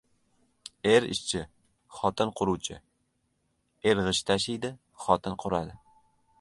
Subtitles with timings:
[0.93, 1.41] •Er— ishchi,
[1.97, 2.79] xotin— quruvchi,
[3.91, 5.81] er g‘isht tashiydi— xotin quradi.